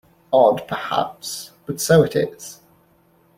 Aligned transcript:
Odd 0.33 0.67
perhaps, 0.67 1.51
but 1.67 1.79
so 1.79 2.01
it 2.01 2.15
is! 2.15 2.59